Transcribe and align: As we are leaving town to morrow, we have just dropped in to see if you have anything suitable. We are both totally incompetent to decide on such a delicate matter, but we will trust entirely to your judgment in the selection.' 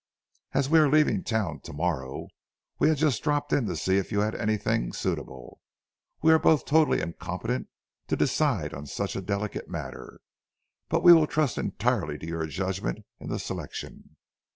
As 0.53 0.67
we 0.67 0.79
are 0.79 0.89
leaving 0.89 1.23
town 1.23 1.59
to 1.59 1.73
morrow, 1.73 2.25
we 2.79 2.89
have 2.89 2.97
just 2.97 3.21
dropped 3.21 3.53
in 3.53 3.67
to 3.67 3.75
see 3.75 3.97
if 3.99 4.11
you 4.11 4.21
have 4.21 4.33
anything 4.33 4.93
suitable. 4.93 5.59
We 6.23 6.33
are 6.33 6.39
both 6.39 6.65
totally 6.65 7.01
incompetent 7.01 7.67
to 8.07 8.15
decide 8.15 8.73
on 8.73 8.87
such 8.87 9.15
a 9.15 9.21
delicate 9.21 9.69
matter, 9.69 10.19
but 10.89 11.03
we 11.03 11.13
will 11.13 11.27
trust 11.27 11.59
entirely 11.59 12.17
to 12.17 12.25
your 12.25 12.47
judgment 12.47 13.05
in 13.19 13.29
the 13.29 13.37
selection.' 13.37 14.15